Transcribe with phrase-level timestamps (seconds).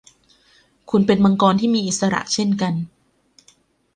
[0.89, 2.73] คุณเป็นมังกรที่มีอิสระเช่นกัน